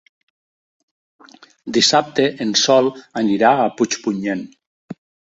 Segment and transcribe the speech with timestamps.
[1.75, 2.89] Dissabte en Sol
[3.21, 4.43] anirà a Puigpunyent.